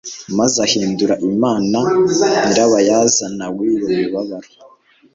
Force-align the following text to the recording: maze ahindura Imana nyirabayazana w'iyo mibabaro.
maze 0.37 0.57
ahindura 0.67 1.13
Imana 1.29 1.77
nyirabayazana 2.41 3.45
w'iyo 3.55 3.87
mibabaro. 3.95 4.49